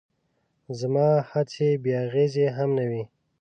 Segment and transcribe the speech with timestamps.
[0.79, 3.03] زما هڅې بې اغېزې هم نه وې.